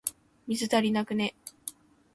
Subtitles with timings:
[0.47, 1.35] 水、足りなくね？